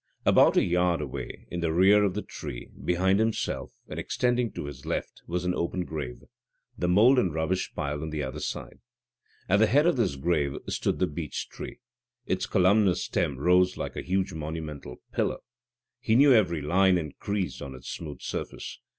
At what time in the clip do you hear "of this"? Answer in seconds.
9.85-10.15